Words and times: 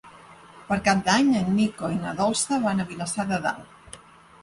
Per 0.69 0.77
Cap 0.87 1.03
d'Any 1.09 1.29
en 1.41 1.53
Nico 1.59 1.91
i 1.99 2.01
na 2.01 2.17
Dolça 2.23 2.61
van 2.67 2.85
a 2.87 2.91
Vilassar 2.91 3.31
de 3.33 3.43
Dalt. 3.49 3.99